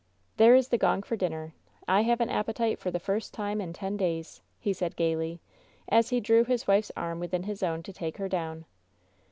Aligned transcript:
"There 0.37 0.55
is 0.55 0.69
the 0.69 0.79
gong 0.79 1.03
for 1.03 1.15
dinner. 1.15 1.53
I 1.87 2.01
have 2.01 2.21
an 2.21 2.29
appetite 2.31 2.79
for 2.79 2.89
the 2.89 2.99
first 2.99 3.35
time 3.35 3.61
in 3.61 3.71
ten 3.71 3.97
days," 3.97 4.41
he 4.59 4.73
said, 4.73 4.95
gayly, 4.95 5.41
as 5.87 6.09
he 6.09 6.19
drew 6.19 6.43
his 6.43 6.65
wife's 6.65 6.91
arm 6.97 7.19
within 7.19 7.43
his 7.43 7.61
own 7.61 7.83
to 7.83 7.93
take 7.93 8.17
her 8.17 8.27
down. 8.27 8.65